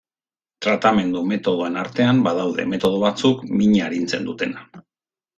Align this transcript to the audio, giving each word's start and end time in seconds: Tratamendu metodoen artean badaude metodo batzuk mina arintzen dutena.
Tratamendu 0.65 1.19
metodoen 1.31 1.75
artean 1.81 2.23
badaude 2.27 2.65
metodo 2.71 3.01
batzuk 3.03 3.43
mina 3.59 3.83
arintzen 3.89 4.25
dutena. 4.31 4.65